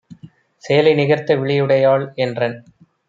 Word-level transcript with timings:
சேலை 0.63 0.93
நிகர்த்த 0.93 1.35
விழியுடையாள்- 1.35 2.07
என்றன் 2.23 2.57